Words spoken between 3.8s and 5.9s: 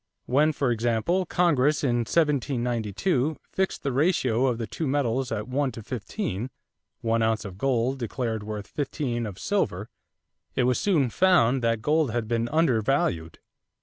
the ratio of the two metals at one to